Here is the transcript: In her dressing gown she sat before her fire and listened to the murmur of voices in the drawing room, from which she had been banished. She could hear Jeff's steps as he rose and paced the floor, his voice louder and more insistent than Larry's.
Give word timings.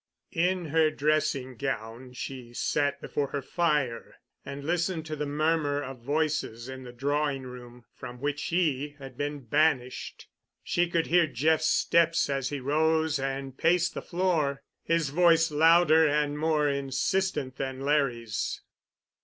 In 0.33 0.65
her 0.69 0.89
dressing 0.89 1.55
gown 1.57 2.13
she 2.13 2.55
sat 2.55 2.99
before 3.01 3.27
her 3.27 3.41
fire 3.43 4.15
and 4.43 4.63
listened 4.65 5.05
to 5.05 5.15
the 5.15 5.27
murmur 5.27 5.79
of 5.83 5.99
voices 5.99 6.67
in 6.67 6.81
the 6.81 6.91
drawing 6.91 7.43
room, 7.43 7.85
from 7.93 8.19
which 8.19 8.39
she 8.39 8.95
had 8.97 9.15
been 9.15 9.41
banished. 9.41 10.27
She 10.63 10.89
could 10.89 11.05
hear 11.05 11.27
Jeff's 11.27 11.67
steps 11.69 12.31
as 12.31 12.49
he 12.49 12.59
rose 12.59 13.19
and 13.19 13.55
paced 13.55 13.93
the 13.93 14.01
floor, 14.01 14.63
his 14.83 15.09
voice 15.09 15.51
louder 15.51 16.07
and 16.07 16.35
more 16.35 16.67
insistent 16.67 17.57
than 17.57 17.81
Larry's. 17.81 18.59